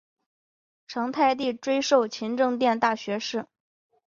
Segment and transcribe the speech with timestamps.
[0.87, 3.45] 成泰帝追授勤政殿大学士。